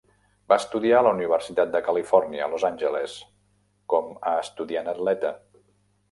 [0.51, 3.17] Va estudiar a la Universitat de Califòrnia, a Los Angeles,
[3.95, 5.33] com a estudiant-atleta.